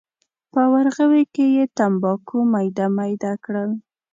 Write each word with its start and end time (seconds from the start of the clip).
په 0.51 0.61
ورغوي 0.73 1.23
کې 1.33 1.45
یې 1.55 1.65
تنباکو 1.77 2.37
میده 2.53 2.87
میده 2.97 3.33
کړل. 3.43 3.71